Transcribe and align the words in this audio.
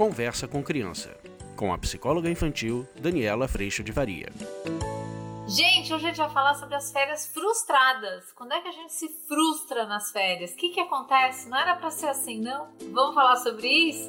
Conversa 0.00 0.48
com 0.48 0.62
Criança, 0.62 1.14
com 1.54 1.74
a 1.74 1.76
psicóloga 1.76 2.30
infantil 2.30 2.88
Daniela 2.98 3.46
Freixo 3.46 3.84
de 3.84 3.92
Varia. 3.92 4.32
Gente, 5.46 5.92
hoje 5.92 6.06
a 6.06 6.08
gente 6.08 6.16
vai 6.16 6.30
falar 6.30 6.54
sobre 6.54 6.74
as 6.74 6.90
férias 6.90 7.26
frustradas. 7.26 8.32
Quando 8.32 8.54
é 8.54 8.62
que 8.62 8.68
a 8.68 8.72
gente 8.72 8.94
se 8.94 9.10
frustra 9.28 9.84
nas 9.84 10.10
férias? 10.10 10.52
O 10.52 10.56
que, 10.56 10.70
que 10.70 10.80
acontece? 10.80 11.50
Não 11.50 11.58
era 11.58 11.76
para 11.76 11.90
ser 11.90 12.06
assim, 12.06 12.40
não? 12.40 12.70
Vamos 12.90 13.14
falar 13.14 13.36
sobre 13.36 13.68
isso? 13.68 14.08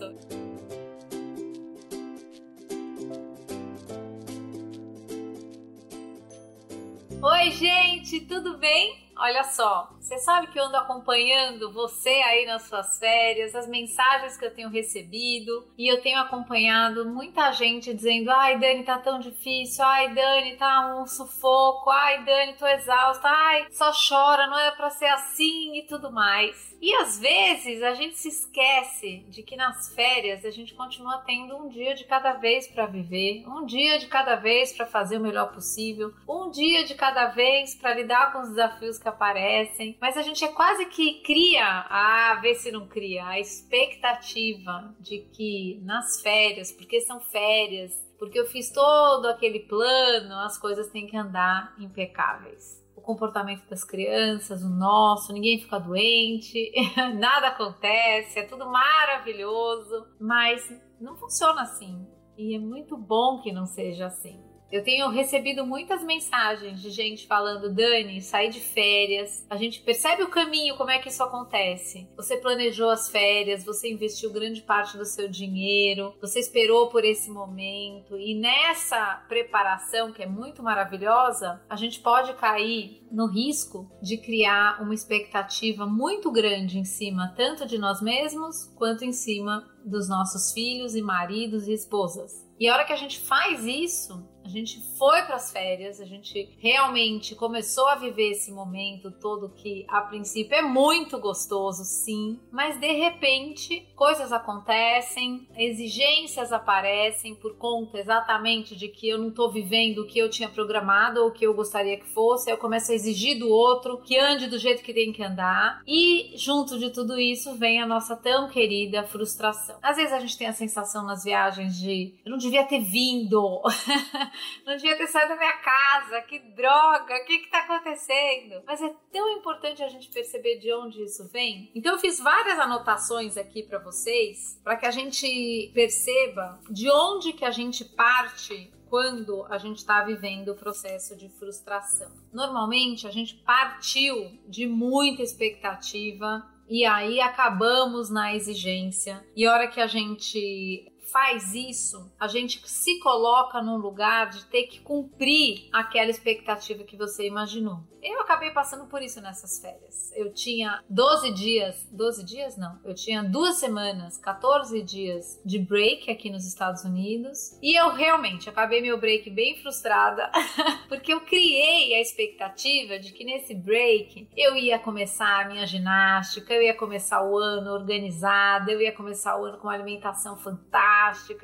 Oi, 7.21 7.51
gente, 7.51 8.21
tudo 8.21 8.57
bem? 8.57 9.11
Olha 9.17 9.43
só, 9.43 9.93
você 10.11 10.19
sabe 10.19 10.47
que 10.47 10.59
eu 10.59 10.65
ando 10.65 10.75
acompanhando 10.75 11.71
você 11.71 12.09
aí 12.09 12.45
nas 12.45 12.63
suas 12.63 12.99
férias, 12.99 13.55
as 13.55 13.65
mensagens 13.65 14.35
que 14.35 14.43
eu 14.43 14.53
tenho 14.53 14.67
recebido 14.67 15.65
e 15.77 15.87
eu 15.87 16.01
tenho 16.01 16.19
acompanhado 16.19 17.05
muita 17.05 17.53
gente 17.53 17.93
dizendo: 17.93 18.29
ai, 18.29 18.59
Dani, 18.59 18.83
tá 18.83 18.97
tão 18.97 19.21
difícil, 19.21 19.85
ai, 19.85 20.13
Dani, 20.13 20.57
tá 20.57 20.97
um 20.97 21.07
sufoco, 21.07 21.89
ai, 21.89 22.25
Dani, 22.25 22.55
tô 22.55 22.67
exausta, 22.67 23.25
ai, 23.25 23.67
só 23.71 23.93
chora, 23.93 24.47
não 24.47 24.59
é 24.59 24.71
pra 24.71 24.89
ser 24.89 25.05
assim 25.05 25.77
e 25.77 25.83
tudo 25.83 26.11
mais. 26.11 26.71
E 26.81 26.93
às 26.95 27.19
vezes 27.19 27.83
a 27.83 27.93
gente 27.93 28.17
se 28.17 28.27
esquece 28.27 29.23
de 29.29 29.43
que 29.43 29.55
nas 29.55 29.93
férias 29.93 30.43
a 30.43 30.49
gente 30.49 30.73
continua 30.73 31.19
tendo 31.19 31.55
um 31.55 31.69
dia 31.69 31.93
de 31.93 32.05
cada 32.05 32.33
vez 32.33 32.67
para 32.67 32.87
viver, 32.87 33.47
um 33.47 33.63
dia 33.65 33.99
de 33.99 34.07
cada 34.07 34.35
vez 34.35 34.73
para 34.73 34.87
fazer 34.87 35.17
o 35.17 35.21
melhor 35.21 35.53
possível, 35.53 36.11
um 36.27 36.49
dia 36.49 36.83
de 36.83 36.95
cada 36.95 37.27
vez 37.27 37.75
para 37.75 37.93
lidar 37.93 38.33
com 38.33 38.41
os 38.41 38.49
desafios 38.49 38.97
que 38.97 39.07
aparecem, 39.07 39.93
mas 40.01 40.17
a 40.17 40.23
gente 40.23 40.43
é 40.43 40.47
quase 40.47 40.87
que 40.87 41.21
cria, 41.21 41.63
ah, 41.63 42.39
vê 42.41 42.55
se 42.55 42.71
não 42.71 42.87
cria, 42.87 43.27
a 43.27 43.39
expectativa 43.39 44.95
de 44.99 45.19
que 45.19 45.79
nas 45.83 46.19
férias, 46.21 46.71
porque 46.71 46.99
são 47.01 47.19
férias, 47.19 47.93
porque 48.17 48.39
eu 48.39 48.47
fiz 48.47 48.71
todo 48.71 49.27
aquele 49.27 49.59
plano, 49.59 50.33
as 50.39 50.57
coisas 50.57 50.89
têm 50.89 51.05
que 51.05 51.15
andar 51.15 51.75
impecáveis 51.79 52.81
o 52.95 53.03
comportamento 53.03 53.67
das 53.67 53.83
crianças, 53.83 54.61
o 54.61 54.69
nosso, 54.69 55.33
ninguém 55.33 55.59
fica 55.59 55.79
doente, 55.79 56.71
nada 57.17 57.47
acontece, 57.47 58.39
é 58.39 58.43
tudo 58.43 58.67
maravilhoso, 58.67 60.05
mas 60.19 60.69
não 60.99 61.15
funciona 61.17 61.63
assim. 61.63 62.07
E 62.37 62.55
é 62.55 62.59
muito 62.59 62.95
bom 62.95 63.41
que 63.41 63.51
não 63.51 63.65
seja 63.65 64.05
assim. 64.05 64.39
Eu 64.71 64.83
tenho 64.83 65.09
recebido 65.09 65.65
muitas 65.65 66.03
mensagens 66.03 66.81
de 66.81 66.89
gente 66.89 67.27
falando: 67.27 67.73
Dani, 67.73 68.21
saí 68.21 68.49
de 68.49 68.61
férias. 68.61 69.45
A 69.49 69.57
gente 69.57 69.81
percebe 69.81 70.23
o 70.23 70.29
caminho, 70.29 70.77
como 70.77 70.89
é 70.89 70.99
que 70.99 71.09
isso 71.09 71.21
acontece. 71.21 72.09
Você 72.15 72.37
planejou 72.37 72.89
as 72.89 73.09
férias, 73.09 73.65
você 73.65 73.91
investiu 73.91 74.31
grande 74.31 74.61
parte 74.61 74.97
do 74.97 75.05
seu 75.05 75.27
dinheiro, 75.27 76.15
você 76.21 76.39
esperou 76.39 76.89
por 76.89 77.03
esse 77.03 77.29
momento. 77.29 78.17
E 78.17 78.33
nessa 78.33 79.25
preparação, 79.27 80.13
que 80.13 80.23
é 80.23 80.27
muito 80.27 80.63
maravilhosa, 80.63 81.61
a 81.69 81.75
gente 81.75 81.99
pode 81.99 82.33
cair 82.35 83.01
no 83.11 83.27
risco 83.27 83.91
de 84.01 84.17
criar 84.17 84.81
uma 84.81 84.93
expectativa 84.93 85.85
muito 85.85 86.31
grande 86.31 86.79
em 86.79 86.85
cima 86.85 87.33
tanto 87.35 87.67
de 87.67 87.77
nós 87.77 88.01
mesmos 88.01 88.67
quanto 88.75 89.03
em 89.03 89.11
cima 89.11 89.67
dos 89.85 90.07
nossos 90.07 90.53
filhos 90.53 90.95
e 90.95 91.01
maridos 91.01 91.67
e 91.67 91.73
esposas. 91.73 92.49
E 92.59 92.69
a 92.69 92.73
hora 92.73 92.85
que 92.85 92.93
a 92.93 92.97
gente 92.97 93.19
faz 93.19 93.65
isso, 93.65 94.23
a 94.43 94.49
gente 94.49 94.79
foi 94.97 95.21
para 95.23 95.35
as 95.35 95.51
férias, 95.51 95.99
a 95.99 96.05
gente 96.05 96.49
realmente 96.59 97.35
começou 97.35 97.87
a 97.87 97.95
viver 97.95 98.31
esse 98.31 98.51
momento 98.51 99.11
todo 99.11 99.49
que 99.49 99.85
a 99.87 100.01
princípio 100.01 100.55
é 100.55 100.61
muito 100.61 101.19
gostoso, 101.19 101.83
sim, 101.83 102.39
mas 102.51 102.79
de 102.79 102.91
repente 102.91 103.87
coisas 103.95 104.31
acontecem, 104.31 105.47
exigências 105.55 106.51
aparecem 106.51 107.35
por 107.35 107.55
conta 107.55 107.99
exatamente 107.99 108.75
de 108.75 108.87
que 108.87 109.09
eu 109.09 109.17
não 109.17 109.29
estou 109.29 109.51
vivendo 109.51 109.99
o 109.99 110.07
que 110.07 110.19
eu 110.19 110.29
tinha 110.29 110.49
programado 110.49 111.21
ou 111.21 111.27
o 111.27 111.31
que 111.31 111.45
eu 111.45 111.53
gostaria 111.53 111.97
que 111.97 112.07
fosse, 112.07 112.49
eu 112.49 112.57
começo 112.57 112.91
a 112.91 112.95
exigir 112.95 113.37
do 113.37 113.49
outro 113.49 113.99
que 113.99 114.17
ande 114.17 114.47
do 114.47 114.57
jeito 114.57 114.83
que 114.83 114.93
tem 114.93 115.13
que 115.13 115.23
andar 115.23 115.81
e 115.87 116.33
junto 116.35 116.79
de 116.79 116.89
tudo 116.89 117.19
isso 117.19 117.53
vem 117.55 117.81
a 117.81 117.85
nossa 117.85 118.15
tão 118.15 118.49
querida 118.49 119.03
frustração. 119.03 119.77
Às 119.81 119.97
vezes 119.97 120.13
a 120.13 120.19
gente 120.19 120.37
tem 120.37 120.47
a 120.47 120.53
sensação 120.53 121.05
nas 121.05 121.23
viagens 121.23 121.79
de 121.79 122.15
eu 122.25 122.31
não 122.31 122.37
devia 122.37 122.63
ter 122.63 122.79
vindo. 122.79 123.61
não 124.65 124.75
devia 124.75 124.97
ter 124.97 125.07
saído 125.07 125.29
da 125.29 125.37
minha 125.37 125.57
casa, 125.57 126.21
que 126.21 126.39
droga, 126.39 127.15
o 127.15 127.25
que 127.25 127.39
que 127.39 127.49
tá 127.49 127.59
acontecendo? 127.59 128.63
Mas 128.65 128.81
é 128.81 128.93
tão 129.11 129.29
importante 129.31 129.83
a 129.83 129.87
gente 129.87 130.09
perceber 130.09 130.59
de 130.59 130.73
onde 130.73 131.03
isso 131.03 131.27
vem. 131.29 131.71
Então 131.75 131.93
eu 131.93 131.99
fiz 131.99 132.19
várias 132.19 132.59
anotações 132.59 133.37
aqui 133.37 133.63
para 133.63 133.79
vocês, 133.79 134.59
para 134.63 134.75
que 134.75 134.85
a 134.85 134.91
gente 134.91 135.71
perceba 135.73 136.59
de 136.69 136.89
onde 136.89 137.33
que 137.33 137.45
a 137.45 137.51
gente 137.51 137.85
parte 137.85 138.71
quando 138.91 139.45
a 139.49 139.57
gente 139.57 139.77
está 139.77 140.03
vivendo 140.03 140.49
o 140.49 140.55
processo 140.55 141.15
de 141.15 141.29
frustração. 141.29 142.11
Normalmente 142.33 143.07
a 143.07 143.09
gente 143.09 143.35
partiu 143.35 144.37
de 144.49 144.67
muita 144.67 145.21
expectativa 145.21 146.45
e 146.67 146.85
aí 146.85 147.21
acabamos 147.21 148.09
na 148.09 148.35
exigência. 148.35 149.25
E 149.33 149.45
a 149.45 149.53
hora 149.53 149.67
que 149.67 149.79
a 149.79 149.87
gente 149.87 150.90
faz 151.11 151.53
isso, 151.53 152.11
a 152.19 152.27
gente 152.27 152.61
se 152.67 152.99
coloca 152.99 153.61
num 153.61 153.77
lugar 153.77 154.29
de 154.29 154.45
ter 154.45 154.63
que 154.63 154.79
cumprir 154.79 155.67
aquela 155.71 156.09
expectativa 156.09 156.83
que 156.83 156.97
você 156.97 157.27
imaginou. 157.27 157.83
Eu 158.01 158.21
acabei 158.21 158.49
passando 158.49 158.87
por 158.87 159.03
isso 159.03 159.21
nessas 159.21 159.59
férias. 159.59 160.11
Eu 160.15 160.33
tinha 160.33 160.83
12 160.89 161.31
dias, 161.33 161.87
12 161.91 162.25
dias 162.25 162.57
não, 162.57 162.79
eu 162.83 162.95
tinha 162.95 163.21
duas 163.23 163.57
semanas, 163.57 164.17
14 164.17 164.81
dias 164.81 165.39
de 165.45 165.59
break 165.59 166.09
aqui 166.09 166.31
nos 166.31 166.47
Estados 166.47 166.83
Unidos 166.83 167.59
e 167.61 167.79
eu 167.79 167.91
realmente 167.93 168.49
acabei 168.49 168.81
meu 168.81 168.99
break 168.99 169.29
bem 169.29 169.61
frustrada 169.61 170.31
porque 170.89 171.13
eu 171.13 171.21
criei 171.21 171.93
a 171.93 172.01
expectativa 172.01 172.97
de 172.97 173.11
que 173.11 173.23
nesse 173.23 173.53
break 173.53 174.29
eu 174.35 174.55
ia 174.55 174.79
começar 174.79 175.45
a 175.45 175.47
minha 175.47 175.67
ginástica, 175.67 176.55
eu 176.55 176.63
ia 176.63 176.73
começar 176.73 177.23
o 177.23 177.37
ano 177.37 177.71
organizada, 177.71 178.71
eu 178.71 178.81
ia 178.81 178.91
começar 178.91 179.39
o 179.39 179.45
ano 179.45 179.59
com 179.59 179.67
uma 179.67 179.75
alimentação 179.75 180.35
fantástica 180.37 181.00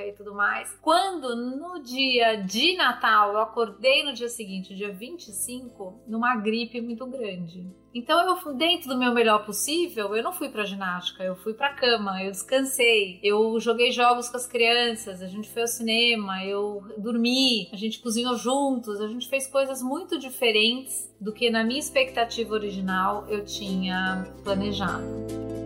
e 0.08 0.12
tudo 0.14 0.34
mais. 0.34 0.78
Quando 0.82 1.36
no 1.36 1.82
dia 1.82 2.36
de 2.36 2.76
Natal 2.76 3.34
eu 3.34 3.40
acordei 3.40 4.04
no 4.04 4.14
dia 4.14 4.30
seguinte, 4.30 4.76
dia 4.76 4.92
25, 4.92 6.04
numa 6.08 6.36
gripe 6.36 6.80
muito 6.82 7.06
grande. 7.06 7.66
Então 7.94 8.20
eu 8.28 8.54
dentro 8.54 8.90
do 8.90 8.98
meu 8.98 9.12
melhor 9.12 9.44
possível, 9.44 10.16
eu 10.16 10.22
não 10.22 10.32
fui 10.32 10.50
para 10.50 10.64
ginástica, 10.66 11.24
eu 11.24 11.36
fui 11.36 11.54
para 11.54 11.74
cama, 11.74 12.22
eu 12.24 12.30
descansei, 12.30 13.20
eu 13.24 13.60
joguei 13.60 13.92
jogos 13.92 14.30
com 14.30 14.38
as 14.38 14.46
crianças, 14.46 15.22
a 15.22 15.28
gente 15.28 15.50
foi 15.50 15.64
ao 15.64 15.68
cinema, 15.68 16.46
eu 16.46 16.84
dormi, 16.98 17.70
a 17.74 17.76
gente 17.76 18.00
cozinhou 18.00 18.36
juntos, 18.36 19.02
a 19.02 19.08
gente 19.08 19.28
fez 19.28 19.48
coisas 19.48 19.82
muito 19.82 20.20
diferentes 20.20 21.12
do 21.20 21.34
que 21.34 21.50
na 21.50 21.64
minha 21.64 21.80
expectativa 21.80 22.54
original 22.54 23.26
eu 23.30 23.44
tinha 23.44 24.28
planejado. 24.44 25.57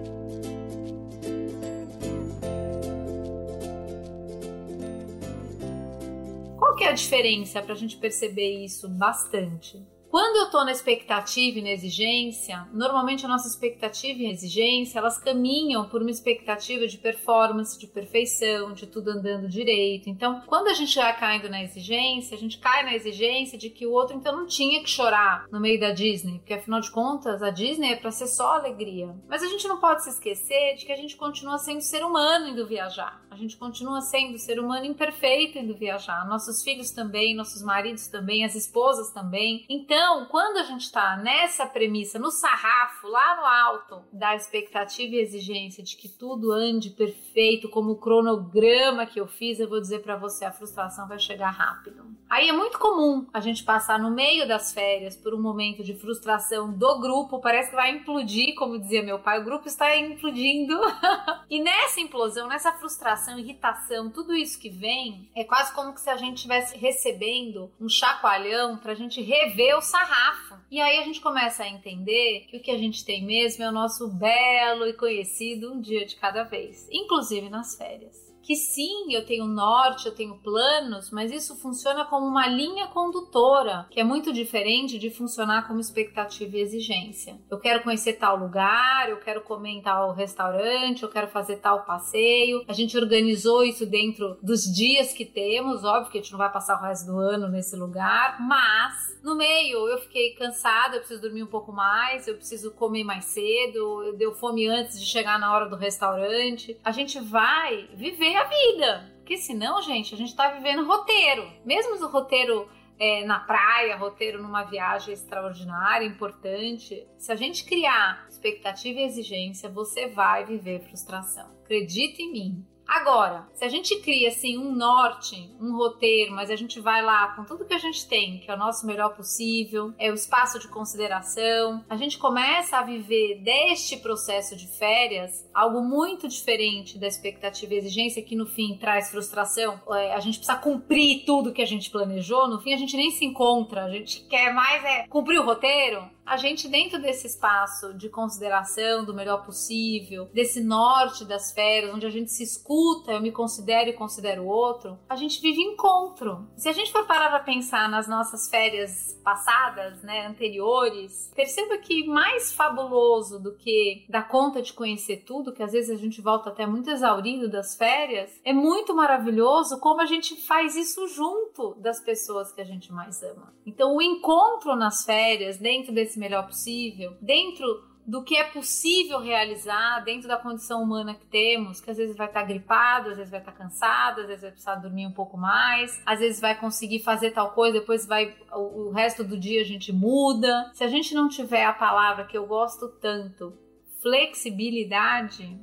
Qual 6.72 6.78
que 6.78 6.86
é 6.86 6.90
a 6.90 6.94
diferença 6.94 7.62
para 7.62 7.74
a 7.74 7.78
gente 7.78 7.98
perceber 7.98 8.64
isso 8.64 8.88
bastante? 8.88 9.86
Quando 10.12 10.36
eu 10.36 10.44
estou 10.44 10.66
na 10.66 10.74
expectativa 10.74 11.60
e 11.60 11.62
na 11.62 11.70
exigência, 11.70 12.68
normalmente 12.74 13.26
a 13.26 13.30
nossa 13.30 13.48
expectativa 13.48 14.20
e 14.20 14.30
exigência, 14.30 15.00
elas 15.00 15.18
caminham 15.18 15.88
por 15.88 16.02
uma 16.02 16.12
expectativa 16.12 16.86
de 16.86 16.98
performance, 16.98 17.80
de 17.80 17.88
perfeição, 17.88 18.74
de 18.74 18.88
tudo 18.88 19.12
andando 19.12 19.48
direito. 19.48 20.10
Então, 20.10 20.42
quando 20.48 20.68
a 20.68 20.74
gente 20.74 20.94
já 20.94 21.14
caindo 21.14 21.48
na 21.48 21.64
exigência, 21.64 22.36
a 22.36 22.38
gente 22.38 22.58
cai 22.58 22.84
na 22.84 22.94
exigência 22.94 23.58
de 23.58 23.70
que 23.70 23.88
o 23.88 23.94
outro 23.94 24.18
então 24.18 24.36
não 24.36 24.48
tinha 24.48 24.84
que 24.84 24.90
chorar 24.90 25.46
no 25.50 25.62
meio 25.62 25.80
da 25.80 25.92
Disney, 25.92 26.40
porque 26.40 26.56
afinal 26.56 26.82
de 26.82 26.92
contas, 26.92 27.42
a 27.42 27.50
Disney 27.50 27.94
é 27.94 27.96
para 27.96 28.12
ser 28.12 28.28
só 28.28 28.56
alegria. 28.56 29.16
Mas 29.30 29.42
a 29.42 29.48
gente 29.48 29.66
não 29.66 29.80
pode 29.80 30.04
se 30.04 30.10
esquecer 30.10 30.76
de 30.76 30.86
que 30.86 30.92
a 30.92 30.98
gente 30.98 31.16
continua 31.16 31.58
sendo 31.58 31.80
ser 31.80 32.04
humano 32.04 32.50
indo 32.50 32.68
viajar. 32.68 33.24
A 33.32 33.38
gente 33.38 33.56
continua 33.56 34.02
sendo 34.02 34.38
ser 34.38 34.60
humano 34.60 34.84
imperfeito 34.84 35.58
indo 35.58 35.74
viajar. 35.74 36.28
Nossos 36.28 36.62
filhos 36.62 36.92
também, 36.92 37.34
nossos 37.34 37.64
maridos 37.64 38.08
também, 38.08 38.44
as 38.44 38.56
esposas 38.56 39.10
também. 39.12 39.66
Então, 39.70 40.01
então, 40.02 40.26
quando 40.26 40.58
a 40.58 40.64
gente 40.64 40.82
está 40.82 41.16
nessa 41.16 41.64
premissa, 41.64 42.18
no 42.18 42.32
sarrafo, 42.32 43.08
lá 43.08 43.36
no 43.36 43.46
alto, 43.46 44.02
da 44.12 44.36
expectativa 44.36 45.14
e 45.14 45.20
exigência 45.20 45.84
de 45.84 45.96
que 45.96 46.10
tudo 46.10 46.52
ande 46.52 46.90
perfeito, 46.90 47.70
como 47.70 47.92
o 47.92 47.96
cronograma 47.96 49.06
que 49.06 49.22
eu 49.22 49.28
fiz, 49.28 49.60
eu 49.60 49.70
vou 49.70 49.80
dizer 49.80 50.02
para 50.02 50.18
você, 50.18 50.44
a 50.44 50.52
frustração 50.52 51.08
vai 51.08 51.20
chegar 51.20 51.52
rápido. 51.52 52.04
Aí 52.28 52.50
é 52.50 52.52
muito 52.52 52.80
comum 52.80 53.28
a 53.32 53.40
gente 53.40 53.64
passar 53.64 54.00
no 54.00 54.10
meio 54.10 54.48
das 54.48 54.74
férias 54.74 55.16
por 55.16 55.36
um 55.36 55.42
momento 55.42 55.84
de 55.84 55.94
frustração 55.94 56.74
do 56.74 57.00
grupo, 57.00 57.40
parece 57.40 57.70
que 57.70 57.76
vai 57.76 57.92
implodir, 57.92 58.56
como 58.56 58.80
dizia 58.80 59.04
meu 59.04 59.20
pai, 59.20 59.40
o 59.40 59.46
grupo 59.46 59.68
está 59.68 59.96
implodindo. 59.96 60.80
e 61.48 61.62
nessa 61.62 62.00
implosão, 62.00 62.48
nessa 62.48 62.72
frustração, 62.72 63.38
irritação, 63.38 64.10
tudo 64.10 64.34
isso 64.34 64.60
que 64.60 64.70
vem, 64.70 65.30
é 65.36 65.44
quase 65.44 65.72
como 65.74 65.96
se 65.96 66.10
a 66.10 66.18
gente 66.18 66.38
estivesse 66.38 66.76
recebendo 66.76 67.70
um 67.80 67.88
chacoalhão 67.88 68.78
para 68.78 68.94
a 68.94 68.96
gente 68.96 69.22
rever 69.22 69.78
o 69.78 69.82
sarrafo. 69.92 70.56
E 70.72 70.80
aí 70.80 71.00
a 71.00 71.04
gente 71.04 71.20
começa 71.20 71.64
a 71.64 71.70
entender 71.70 72.48
que 72.50 72.58
o 72.58 72.62
que 72.62 72.72
a 72.72 72.78
gente 72.78 73.04
tem 73.04 73.26
mesmo 73.26 73.64
é 73.64 73.70
o 73.70 73.74
nosso 73.74 74.08
belo 74.08 74.88
e 74.88 74.94
conhecido 74.94 75.74
um 75.74 75.82
dia 75.82 76.06
de 76.06 76.16
cada 76.16 76.44
vez, 76.44 76.88
inclusive 76.90 77.50
nas 77.50 77.76
férias. 77.76 78.31
Que 78.42 78.56
sim, 78.56 79.14
eu 79.14 79.26
tenho 79.26 79.46
norte, 79.46 80.06
eu 80.06 80.16
tenho 80.16 80.38
planos, 80.38 81.12
mas 81.12 81.32
isso 81.32 81.56
funciona 81.58 82.06
como 82.06 82.26
uma 82.26 82.48
linha 82.48 82.88
condutora, 82.88 83.88
que 83.90 84.00
é 84.00 84.04
muito 84.04 84.34
diferente 84.34 84.98
de 84.98 85.10
funcionar 85.10 85.68
como 85.68 85.80
expectativa 85.80 86.58
e 86.58 86.62
exigência. 86.62 87.40
Eu 87.50 87.60
quero 87.60 87.84
conhecer 87.84 88.14
tal 88.14 88.38
lugar, 88.38 89.10
eu 89.10 89.18
quero 89.18 89.42
comer 89.42 89.72
em 89.72 89.82
tal 89.82 90.14
restaurante, 90.14 91.04
eu 91.04 91.10
quero 91.10 91.28
fazer 91.28 91.58
tal 91.58 91.86
passeio. 91.86 92.64
A 92.68 92.74
gente 92.74 92.98
organizou 92.98 93.64
isso 93.64 93.86
dentro 93.86 94.38
dos 94.42 94.64
dias 94.64 95.14
que 95.14 95.26
temos, 95.26 95.84
óbvio 95.84 96.12
que 96.12 96.18
a 96.18 96.22
gente 96.22 96.32
não 96.32 96.40
vai 96.40 96.52
passar 96.52 96.78
o 96.78 96.82
resto 96.82 97.08
do 97.08 97.18
ano 97.20 97.48
nesse 97.48 97.76
lugar, 97.76 98.38
mas 98.42 99.20
no 99.24 99.36
meio 99.36 99.88
eu 99.88 100.00
fiquei 100.00 100.32
cansada, 100.32 100.96
eu 100.96 101.00
preciso 101.00 101.22
dormir 101.22 101.44
um 101.44 101.48
pouco 101.48 101.72
mais, 101.72 102.28
eu 102.28 102.36
preciso 102.36 102.72
comer 102.72 103.04
mais 103.04 103.26
cedo, 103.26 104.04
eu 104.04 104.18
deu 104.18 104.34
fome 104.34 104.68
antes 104.68 105.00
de 105.00 105.06
chegar 105.06 105.40
na 105.40 105.54
hora 105.54 105.70
do 105.70 105.76
restaurante. 105.76 106.78
A 106.84 106.92
gente 106.92 107.20
vai 107.20 107.88
viver 107.94 108.31
a 108.36 108.44
vida. 108.44 109.12
Porque 109.18 109.38
senão, 109.38 109.82
gente, 109.82 110.14
a 110.14 110.18
gente 110.18 110.36
tá 110.36 110.52
vivendo 110.52 110.86
roteiro. 110.86 111.50
Mesmo 111.66 111.96
o 112.04 112.10
roteiro 112.10 112.70
é, 113.00 113.24
na 113.26 113.40
praia, 113.40 113.96
roteiro 113.96 114.42
numa 114.42 114.64
viagem 114.64 115.14
extraordinária, 115.14 116.06
importante. 116.06 117.08
Se 117.18 117.32
a 117.32 117.36
gente 117.36 117.66
criar 117.66 118.26
expectativa 118.30 119.00
e 119.00 119.04
exigência, 119.04 119.70
você 119.70 120.08
vai 120.08 120.46
viver 120.46 120.82
frustração. 120.82 121.50
Acredita 121.64 122.22
em 122.22 122.32
mim. 122.32 122.66
Agora, 122.92 123.48
se 123.54 123.64
a 123.64 123.70
gente 123.70 124.02
cria 124.02 124.28
assim 124.28 124.58
um 124.58 124.76
norte, 124.76 125.50
um 125.62 125.78
roteiro, 125.78 126.34
mas 126.34 126.52
a 126.52 126.58
gente 126.58 126.78
vai 126.82 127.02
lá 127.02 127.34
com 127.34 127.46
tudo 127.46 127.64
que 127.64 127.74
a 127.74 127.78
gente 127.78 128.06
tem, 128.06 128.40
que 128.40 128.52
é 128.52 128.54
o 128.54 128.58
nosso 128.58 128.86
melhor 128.86 129.16
possível, 129.16 129.94
é 129.98 130.12
o 130.12 130.14
espaço 130.14 130.60
de 130.60 130.68
consideração, 130.68 131.86
a 131.88 131.96
gente 131.96 132.18
começa 132.18 132.78
a 132.78 132.84
viver 132.84 133.42
deste 133.42 133.96
processo 133.96 134.58
de 134.58 134.68
férias 134.68 135.50
algo 135.54 135.82
muito 135.82 136.28
diferente 136.28 137.00
da 137.00 137.08
expectativa 137.08 137.74
e 137.74 137.78
exigência 137.78 138.22
que 138.22 138.36
no 138.36 138.46
fim 138.46 138.78
traz 138.78 139.10
frustração. 139.10 139.80
É, 139.92 140.14
a 140.14 140.20
gente 140.20 140.40
precisa 140.40 140.58
cumprir 140.58 141.24
tudo 141.26 141.54
que 141.54 141.62
a 141.62 141.68
gente 141.68 141.90
planejou, 141.90 142.50
no 142.50 142.60
fim 142.60 142.74
a 142.74 142.78
gente 142.78 142.98
nem 142.98 143.10
se 143.10 143.24
encontra, 143.24 143.86
a 143.86 143.90
gente 143.90 144.20
quer 144.28 144.54
mais 144.54 144.84
é 144.84 145.08
cumprir 145.08 145.40
o 145.40 145.46
roteiro 145.46 146.12
a 146.32 146.38
gente, 146.38 146.70
dentro 146.70 146.98
desse 146.98 147.28
espaço 147.28 147.94
de 147.94 148.08
consideração 148.08 149.04
do 149.04 149.14
melhor 149.14 149.44
possível, 149.46 150.30
desse 150.34 150.64
norte 150.64 151.26
das 151.26 151.52
férias, 151.52 151.94
onde 151.94 152.06
a 152.06 152.10
gente 152.10 152.32
se 152.32 152.42
escuta, 152.42 153.12
eu 153.12 153.22
me 153.22 153.34
considero 153.34 153.90
e 153.90 153.94
considero 153.94 154.44
o 154.44 154.48
outro, 154.48 154.98
a 155.10 155.18
gente 155.18 155.42
vive 155.42 155.62
encontro. 155.62 156.48
Se 156.56 156.70
a 156.70 156.72
gente 156.72 156.90
for 156.90 157.06
parar 157.06 157.30
para 157.30 157.42
pensar 157.42 157.90
nas 157.90 158.08
nossas 158.08 158.50
férias 158.50 159.20
passadas, 159.26 160.02
né, 160.04 160.26
anteriores, 160.26 161.30
perceba 161.36 161.78
que 161.80 162.08
mais 162.08 162.54
fabuloso 162.54 163.38
do 163.38 163.54
que 163.54 164.06
dar 164.08 164.30
conta 164.30 164.62
de 164.62 164.72
conhecer 164.72 165.26
tudo, 165.26 165.52
que 165.52 165.62
às 165.62 165.74
vezes 165.74 165.90
a 165.90 166.02
gente 166.02 166.22
volta 166.22 166.50
até 166.50 166.66
muito 166.66 166.90
exaurido 166.90 167.50
das 167.50 167.76
férias, 167.76 168.32
é 168.46 168.54
muito 168.54 168.96
maravilhoso 168.96 169.82
como 169.82 170.00
a 170.00 170.06
gente 170.06 170.38
faz 170.48 170.78
isso 170.78 171.10
junto 171.10 171.76
das 171.82 172.00
pessoas 172.00 172.54
que 172.54 172.62
a 172.62 172.66
gente 172.66 172.90
mais 172.94 173.22
ama. 173.22 173.54
Então, 173.66 173.98
o 173.98 174.02
encontro 174.02 174.78
nas 174.78 175.04
férias, 175.04 175.58
dentro 175.58 175.94
desse 175.94 176.12
esse 176.12 176.20
melhor 176.22 176.46
possível, 176.46 177.18
dentro 177.20 177.66
do 178.06 178.24
que 178.24 178.36
é 178.36 178.44
possível 178.44 179.20
realizar 179.20 180.00
dentro 180.04 180.28
da 180.28 180.38
condição 180.38 180.82
humana 180.82 181.14
que 181.14 181.26
temos, 181.28 181.80
que 181.80 181.92
às 181.92 181.98
vezes 181.98 182.16
vai 182.16 182.28
estar 182.28 182.44
gripado, 182.44 183.10
às 183.10 183.18
vezes 183.18 183.32
vai 183.32 183.40
estar 183.40 183.52
cansado, 183.52 184.22
às 184.22 184.28
vezes 184.28 184.42
vai 184.42 184.52
precisar 184.52 184.76
dormir 184.76 185.06
um 185.06 185.12
pouco 185.12 185.38
mais, 185.38 186.02
às 186.06 186.20
vezes 186.20 186.42
vai 186.42 186.58
conseguir 186.60 187.00
fazer 187.00 187.32
tal 187.32 187.52
coisa, 187.52 187.80
depois 187.80 188.06
vai 188.08 188.36
o, 188.54 188.88
o 188.88 188.92
resto 188.92 189.24
do 189.24 189.38
dia 189.38 189.62
a 189.62 189.66
gente 189.66 189.92
muda. 189.94 190.72
Se 190.74 190.84
a 190.84 190.88
gente 190.88 191.14
não 191.14 191.30
tiver 191.30 191.64
a 191.64 191.74
palavra 191.74 192.26
que 192.26 192.38
eu 192.38 192.46
gosto 192.46 192.88
tanto, 192.88 193.54
flexibilidade, 194.02 195.60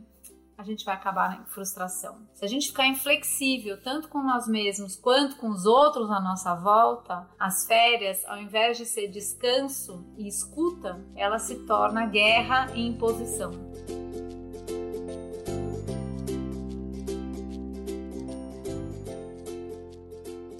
a 0.58 0.64
gente 0.64 0.84
vai 0.84 0.96
acabar 0.96 1.40
em 1.40 1.44
frustração. 1.44 2.19
Se 2.34 2.44
a 2.44 2.49
gente 2.49 2.66
ficar 2.66 2.88
inflexível 2.88 3.81
tanto 3.81 4.08
com 4.08 4.19
nós 4.19 4.49
mesmos 4.49 4.96
quanto 4.96 5.37
com 5.37 5.50
os 5.50 5.64
outros 5.64 6.10
à 6.10 6.20
nossa 6.20 6.52
volta, 6.56 7.28
as 7.38 7.64
férias, 7.64 8.25
ao 8.25 8.38
invés 8.38 8.76
de 8.76 8.84
ser 8.84 9.06
descanso 9.06 10.05
e 10.19 10.26
escuta, 10.26 11.00
ela 11.14 11.38
se 11.38 11.64
torna 11.64 12.06
guerra 12.06 12.72
e 12.75 12.84
imposição. 12.84 13.52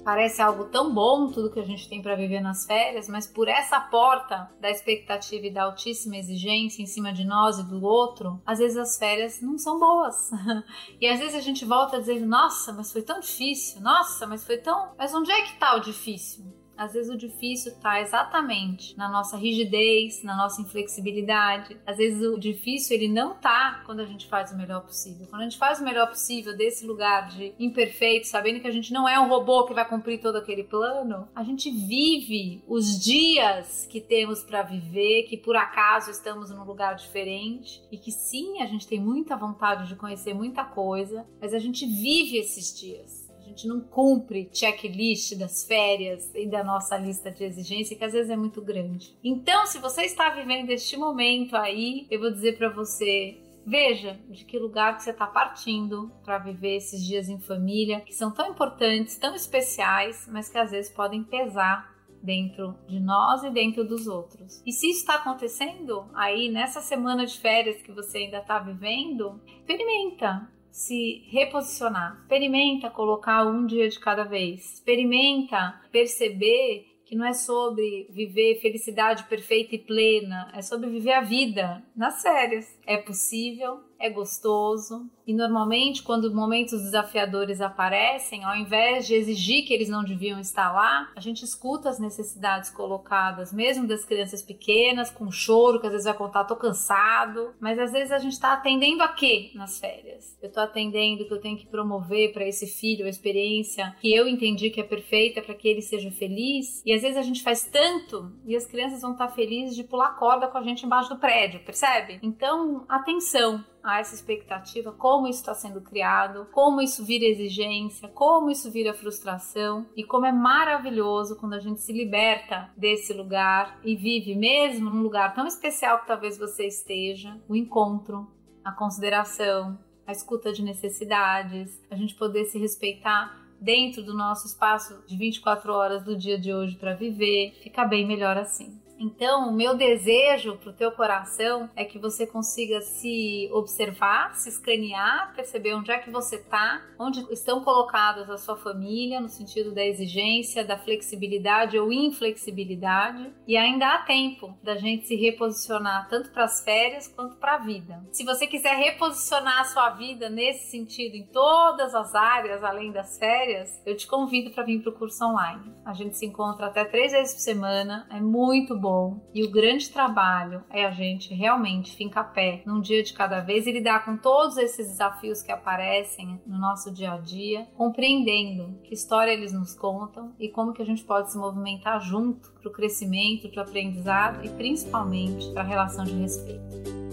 Parece 0.09 0.41
algo 0.41 0.63
tão 0.63 0.91
bom 0.91 1.27
tudo 1.27 1.51
que 1.51 1.59
a 1.59 1.63
gente 1.63 1.87
tem 1.87 2.01
para 2.01 2.15
viver 2.15 2.41
nas 2.41 2.65
férias, 2.65 3.07
mas 3.07 3.27
por 3.27 3.47
essa 3.47 3.79
porta 3.79 4.49
da 4.59 4.67
expectativa 4.71 5.45
e 5.45 5.53
da 5.53 5.65
altíssima 5.65 6.17
exigência 6.17 6.81
em 6.81 6.87
cima 6.87 7.13
de 7.13 7.23
nós 7.23 7.59
e 7.59 7.63
do 7.63 7.85
outro, 7.85 8.41
às 8.43 8.57
vezes 8.57 8.75
as 8.75 8.97
férias 8.97 9.39
não 9.39 9.55
são 9.59 9.79
boas. 9.79 10.31
e 10.99 11.07
às 11.07 11.19
vezes 11.19 11.35
a 11.35 11.41
gente 11.41 11.63
volta 11.63 11.99
dizendo: 11.99 12.25
"Nossa, 12.25 12.73
mas 12.73 12.91
foi 12.91 13.03
tão 13.03 13.19
difícil. 13.19 13.81
Nossa, 13.81 14.25
mas 14.25 14.43
foi 14.43 14.57
tão, 14.57 14.95
mas 14.97 15.13
onde 15.13 15.31
é 15.31 15.43
que 15.43 15.59
tá 15.59 15.75
o 15.75 15.79
difícil?" 15.79 16.58
Às 16.79 16.93
vezes 16.93 17.13
o 17.13 17.17
difícil 17.17 17.73
está 17.73 17.99
exatamente 17.99 18.97
na 18.97 19.09
nossa 19.09 19.35
rigidez, 19.35 20.23
na 20.23 20.33
nossa 20.33 20.61
inflexibilidade. 20.61 21.75
Às 21.85 21.97
vezes 21.97 22.25
o 22.25 22.39
difícil 22.39 22.95
ele 22.95 23.09
não 23.09 23.35
tá 23.35 23.83
quando 23.85 23.99
a 23.99 24.05
gente 24.05 24.27
faz 24.27 24.53
o 24.53 24.57
melhor 24.57 24.81
possível. 24.81 25.27
Quando 25.29 25.41
a 25.41 25.43
gente 25.43 25.57
faz 25.57 25.81
o 25.81 25.83
melhor 25.83 26.07
possível 26.07 26.55
desse 26.55 26.87
lugar 26.87 27.27
de 27.27 27.53
imperfeito, 27.59 28.27
sabendo 28.27 28.61
que 28.61 28.67
a 28.67 28.71
gente 28.71 28.93
não 28.93 29.09
é 29.09 29.19
um 29.19 29.27
robô 29.27 29.65
que 29.65 29.73
vai 29.73 29.85
cumprir 29.85 30.21
todo 30.21 30.37
aquele 30.37 30.63
plano, 30.63 31.27
a 31.35 31.43
gente 31.43 31.69
vive 31.69 32.63
os 32.65 32.97
dias 32.97 33.85
que 33.89 33.99
temos 33.99 34.41
para 34.41 34.61
viver, 34.61 35.23
que 35.23 35.35
por 35.35 35.57
acaso 35.57 36.09
estamos 36.09 36.49
num 36.49 36.63
lugar 36.63 36.95
diferente 36.95 37.83
e 37.91 37.97
que 37.97 38.11
sim, 38.11 38.61
a 38.61 38.65
gente 38.65 38.87
tem 38.87 39.01
muita 39.01 39.35
vontade 39.35 39.85
de 39.85 39.97
conhecer 39.97 40.33
muita 40.33 40.63
coisa, 40.63 41.27
mas 41.41 41.53
a 41.53 41.59
gente 41.59 41.85
vive 41.85 42.37
esses 42.37 42.79
dias 42.79 43.28
gente 43.49 43.67
não 43.67 43.81
cumpre 43.81 44.49
checklist 44.53 45.35
das 45.35 45.65
férias 45.65 46.31
e 46.33 46.47
da 46.47 46.63
nossa 46.63 46.97
lista 46.97 47.31
de 47.31 47.43
exigência, 47.43 47.97
que 47.97 48.03
às 48.03 48.13
vezes 48.13 48.29
é 48.29 48.37
muito 48.37 48.61
grande. 48.61 49.17
Então, 49.23 49.65
se 49.65 49.79
você 49.79 50.03
está 50.03 50.29
vivendo 50.29 50.69
este 50.69 50.95
momento 50.97 51.55
aí, 51.55 52.07
eu 52.09 52.19
vou 52.19 52.31
dizer 52.31 52.57
para 52.57 52.69
você 52.69 53.37
Veja 53.65 54.19
de 54.27 54.45
que 54.45 54.57
lugar 54.57 54.95
que 54.95 55.03
você 55.03 55.11
está 55.11 55.27
partindo 55.27 56.11
para 56.23 56.39
viver 56.39 56.77
esses 56.77 57.05
dias 57.05 57.29
em 57.29 57.39
família, 57.39 58.01
que 58.01 58.15
são 58.15 58.31
tão 58.31 58.49
importantes, 58.49 59.15
tão 59.17 59.35
especiais, 59.35 60.27
mas 60.31 60.49
que 60.49 60.57
às 60.57 60.71
vezes 60.71 60.91
podem 60.91 61.23
pesar 61.23 61.93
dentro 62.21 62.75
de 62.87 62.99
nós 62.99 63.43
e 63.43 63.49
dentro 63.49 63.83
dos 63.85 64.07
outros. 64.07 64.61
E 64.65 64.71
se 64.71 64.89
isso 64.89 65.01
está 65.01 65.15
acontecendo 65.15 66.09
aí 66.13 66.49
nessa 66.49 66.81
semana 66.81 67.25
de 67.25 67.37
férias 67.37 67.81
que 67.81 67.91
você 67.91 68.19
ainda 68.19 68.39
está 68.39 68.59
vivendo, 68.59 69.39
experimenta 69.45 70.49
se 70.71 71.23
reposicionar. 71.29 72.17
Experimenta 72.21 72.89
colocar 72.89 73.45
um 73.45 73.65
dia 73.65 73.89
de 73.89 73.99
cada 73.99 74.23
vez. 74.23 74.73
Experimenta 74.73 75.81
perceber 75.91 76.85
que 77.05 77.15
não 77.15 77.25
é 77.25 77.33
sobre 77.33 78.07
viver 78.11 78.61
felicidade 78.61 79.23
perfeita 79.23 79.73
e 79.73 79.79
plena, 79.79 80.51
é 80.53 80.61
sobre 80.61 80.89
viver 80.89 81.13
a 81.13 81.21
vida 81.21 81.83
nas 81.95 82.21
férias. 82.21 82.77
É 82.85 82.97
possível, 82.97 83.79
é 83.99 84.09
gostoso. 84.09 85.09
E 85.27 85.33
normalmente, 85.33 86.01
quando 86.01 86.33
momentos 86.33 86.81
desafiadores 86.81 87.61
aparecem, 87.61 88.43
ao 88.43 88.55
invés 88.55 89.05
de 89.05 89.13
exigir 89.13 89.65
que 89.65 89.73
eles 89.73 89.89
não 89.89 90.03
deviam 90.03 90.39
estar 90.39 90.71
lá, 90.71 91.11
a 91.15 91.19
gente 91.19 91.43
escuta 91.43 91.89
as 91.89 91.99
necessidades 91.99 92.71
colocadas, 92.71 93.53
mesmo 93.53 93.85
das 93.85 94.03
crianças 94.03 94.41
pequenas, 94.41 95.11
com 95.11 95.29
choro, 95.29 95.79
que 95.79 95.85
às 95.85 95.91
vezes 95.91 96.05
vai 96.05 96.15
contar, 96.15 96.45
tô 96.45 96.55
cansado. 96.55 97.53
Mas 97.59 97.77
às 97.77 97.91
vezes 97.91 98.11
a 98.11 98.17
gente 98.17 98.33
está 98.33 98.53
atendendo 98.53 99.03
a 99.03 99.09
quê 99.09 99.51
nas 99.53 99.79
férias? 99.79 100.35
Eu 100.41 100.51
tô 100.51 100.59
atendendo 100.61 101.25
que 101.25 101.33
eu 101.33 101.41
tenho 101.41 101.57
que 101.57 101.67
promover 101.67 102.33
para 102.33 102.47
esse 102.47 102.65
filho 102.65 103.05
a 103.05 103.09
experiência 103.09 103.95
que 103.99 104.11
eu 104.13 104.27
entendi 104.27 104.69
que 104.69 104.79
é 104.79 104.83
perfeita 104.83 105.41
para 105.41 105.53
que 105.53 105.67
ele 105.67 105.81
seja 105.81 106.09
feliz. 106.09 106.81
E 106.85 106.93
às 106.93 107.01
vezes 107.01 107.17
a 107.17 107.21
gente 107.21 107.43
faz 107.43 107.63
tanto 107.65 108.31
e 108.45 108.55
as 108.55 108.65
crianças 108.65 109.01
vão 109.01 109.11
estar 109.11 109.27
tá 109.27 109.33
felizes 109.33 109.75
de 109.75 109.83
pular 109.83 110.17
corda 110.17 110.47
com 110.47 110.57
a 110.57 110.63
gente 110.63 110.85
embaixo 110.85 111.09
do 111.09 111.19
prédio, 111.19 111.59
percebe? 111.63 112.19
Então, 112.23 112.85
atenção 112.87 113.63
a 113.83 113.99
essa 113.99 114.13
expectativa, 114.13 114.91
como 114.91 115.27
isso 115.27 115.39
está 115.39 115.53
sendo 115.53 115.81
criado, 115.81 116.47
como 116.51 116.81
isso 116.81 117.03
vira 117.05 117.25
exigência, 117.25 118.07
como 118.09 118.49
isso 118.49 118.69
vira 118.69 118.93
frustração 118.93 119.85
e 119.95 120.03
como 120.03 120.25
é 120.25 120.31
maravilhoso 120.31 121.37
quando 121.37 121.53
a 121.53 121.59
gente 121.59 121.81
se 121.81 121.93
liberta 121.93 122.69
desse 122.75 123.13
lugar 123.13 123.79
e 123.83 123.95
vive 123.95 124.35
mesmo 124.35 124.89
num 124.89 125.01
lugar 125.01 125.33
tão 125.33 125.47
especial 125.47 125.99
que 125.99 126.07
talvez 126.07 126.37
você 126.37 126.67
esteja, 126.67 127.39
o 127.47 127.55
encontro, 127.55 128.27
a 128.63 128.71
consideração, 128.71 129.79
a 130.05 130.11
escuta 130.11 130.51
de 130.51 130.61
necessidades, 130.61 131.81
a 131.89 131.95
gente 131.95 132.15
poder 132.15 132.45
se 132.45 132.59
respeitar 132.59 133.39
dentro 133.59 134.03
do 134.03 134.13
nosso 134.13 134.47
espaço 134.47 135.03
de 135.05 135.17
24 135.17 135.73
horas 135.73 136.03
do 136.03 136.17
dia 136.17 136.39
de 136.39 136.53
hoje 136.53 136.75
para 136.77 136.95
viver, 136.95 137.53
fica 137.61 137.85
bem 137.85 138.07
melhor 138.07 138.37
assim. 138.37 138.79
Então, 138.99 139.47
o 139.47 139.53
meu 139.53 139.77
desejo 139.77 140.57
para 140.57 140.71
o 140.71 140.73
teu 140.73 140.91
coração 140.91 141.69
é 141.73 141.85
que 141.85 141.97
você 141.97 142.27
consiga 142.27 142.81
se 142.81 143.49
observar, 143.53 144.35
se 144.35 144.49
escanear, 144.49 145.33
perceber 145.33 145.73
onde 145.73 145.89
é 145.89 145.97
que 145.99 146.09
você 146.09 146.35
está, 146.35 146.81
onde 146.99 147.25
estão 147.31 147.63
colocadas 147.63 148.29
a 148.29 148.37
sua 148.37 148.57
família, 148.57 149.21
no 149.21 149.29
sentido 149.29 149.73
da 149.73 149.85
exigência, 149.85 150.65
da 150.65 150.77
flexibilidade 150.77 151.79
ou 151.79 151.93
inflexibilidade, 151.93 153.33
e 153.47 153.55
ainda 153.55 153.87
há 153.87 153.99
tempo 153.99 154.53
da 154.61 154.75
gente 154.75 155.07
se 155.07 155.15
reposicionar 155.15 156.09
tanto 156.09 156.29
para 156.31 156.43
as 156.43 156.61
férias 156.61 157.07
quanto 157.07 157.37
para 157.37 157.55
a 157.55 157.59
vida. 157.59 158.03
Se 158.11 158.25
você 158.25 158.45
quiser 158.45 158.75
reposicionar 158.75 159.61
a 159.61 159.65
sua 159.65 159.91
vida 159.91 160.29
nesse 160.29 160.71
sentido 160.71 161.15
em 161.15 161.25
todas 161.27 161.95
as 161.95 162.13
áreas 162.13 162.63
além 162.65 162.91
das 162.91 163.17
férias, 163.17 163.81
eu 163.85 163.95
te 163.95 164.05
convido 164.05 164.51
para 164.51 164.65
vir 164.65 164.81
para 164.81 164.91
o 164.91 164.95
curso 164.95 165.23
online. 165.23 165.73
A 165.85 165.93
gente 165.93 166.17
se 166.17 166.25
encontra 166.25 166.67
até 166.67 166.83
três 166.83 167.13
vezes 167.13 167.33
por 167.33 167.41
semana, 167.41 168.05
é 168.11 168.19
muito 168.19 168.77
bom. 168.77 168.88
E 169.33 169.43
o 169.43 169.51
grande 169.51 169.89
trabalho 169.89 170.63
é 170.69 170.85
a 170.85 170.91
gente 170.91 171.33
realmente 171.33 171.95
fincar 171.95 172.33
pé 172.33 172.63
num 172.65 172.81
dia 172.81 173.03
de 173.03 173.13
cada 173.13 173.39
vez 173.39 173.67
e 173.67 173.71
lidar 173.71 174.05
com 174.05 174.17
todos 174.17 174.57
esses 174.57 174.87
desafios 174.87 175.41
que 175.41 175.51
aparecem 175.51 176.41
no 176.45 176.57
nosso 176.57 176.91
dia 176.91 177.13
a 177.13 177.17
dia, 177.17 177.67
compreendendo 177.75 178.79
que 178.83 178.93
história 178.93 179.31
eles 179.31 179.53
nos 179.53 179.73
contam 179.73 180.33
e 180.39 180.49
como 180.49 180.73
que 180.73 180.81
a 180.81 180.85
gente 180.85 181.03
pode 181.03 181.31
se 181.31 181.37
movimentar 181.37 182.01
junto 182.01 182.51
para 182.53 182.69
o 182.69 182.73
crescimento, 182.73 183.49
para 183.49 183.63
o 183.63 183.67
aprendizado 183.67 184.45
e 184.45 184.49
principalmente 184.49 185.51
para 185.51 185.61
a 185.61 185.65
relação 185.65 186.03
de 186.03 186.13
respeito. 186.13 187.08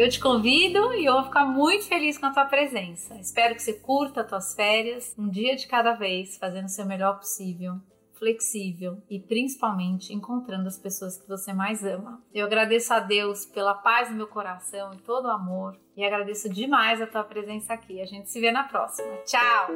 Eu 0.00 0.08
te 0.08 0.18
convido 0.18 0.94
e 0.94 1.04
eu 1.04 1.12
vou 1.12 1.24
ficar 1.24 1.44
muito 1.44 1.84
feliz 1.84 2.16
com 2.16 2.24
a 2.24 2.32
tua 2.32 2.46
presença. 2.46 3.16
Espero 3.16 3.54
que 3.54 3.60
você 3.60 3.74
curta 3.74 4.22
as 4.22 4.28
tuas 4.30 4.54
férias, 4.54 5.14
um 5.18 5.28
dia 5.28 5.54
de 5.54 5.66
cada 5.66 5.92
vez, 5.92 6.38
fazendo 6.38 6.64
o 6.64 6.70
seu 6.70 6.86
melhor 6.86 7.18
possível, 7.18 7.74
flexível 8.14 8.96
e 9.10 9.20
principalmente 9.20 10.14
encontrando 10.14 10.68
as 10.68 10.78
pessoas 10.78 11.18
que 11.18 11.28
você 11.28 11.52
mais 11.52 11.84
ama. 11.84 12.18
Eu 12.32 12.46
agradeço 12.46 12.94
a 12.94 13.00
Deus 13.00 13.44
pela 13.44 13.74
paz 13.74 14.08
no 14.08 14.16
meu 14.16 14.26
coração 14.26 14.90
e 14.94 15.02
todo 15.02 15.26
o 15.26 15.30
amor 15.30 15.78
e 15.94 16.02
agradeço 16.02 16.48
demais 16.48 17.02
a 17.02 17.06
tua 17.06 17.22
presença 17.22 17.74
aqui. 17.74 18.00
A 18.00 18.06
gente 18.06 18.30
se 18.30 18.40
vê 18.40 18.50
na 18.50 18.64
próxima. 18.64 19.14
Tchau! 19.26 19.68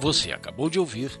Você 0.00 0.32
acabou 0.32 0.70
de 0.70 0.80
ouvir 0.80 1.20